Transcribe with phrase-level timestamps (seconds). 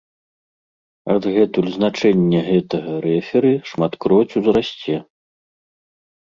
[1.15, 4.95] Адгэтуль значэнне гэтага рэферы шматкроць узрасце.